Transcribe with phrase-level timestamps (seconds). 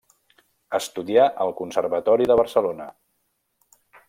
[0.77, 2.89] Estudià al conservatori de Barcelona.